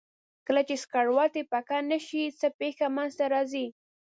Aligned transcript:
کله 0.47 0.61
چې 0.67 0.75
سکروټې 0.83 1.43
پکه 1.51 1.77
نه 1.91 1.99
شي 2.05 2.23
څه 2.39 2.47
پېښه 2.59 2.85
منځ 2.95 3.11
ته 3.19 3.25
راځي؟ 3.33 3.67